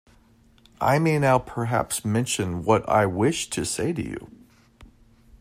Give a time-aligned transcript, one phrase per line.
[0.81, 4.31] I may now perhaps mention what I wished to say to you?